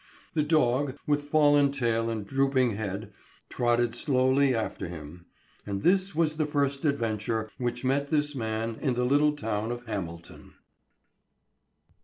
The 0.33 0.41
dog, 0.41 0.97
with 1.05 1.21
fallen 1.25 1.71
tail 1.71 2.09
and 2.09 2.25
drooping 2.25 2.71
head, 2.73 3.13
trotted 3.49 3.93
slowly 3.93 4.55
after 4.55 4.87
him. 4.87 5.27
And 5.63 5.83
this 5.83 6.15
was 6.15 6.37
the 6.37 6.47
first 6.47 6.85
adventure 6.85 7.51
which 7.59 7.85
met 7.85 8.07
this 8.09 8.33
man 8.33 8.79
in 8.81 8.95
the 8.95 9.05
little 9.05 9.33
town 9.33 9.71
of 9.71 9.85
Hamilton. 9.85 10.55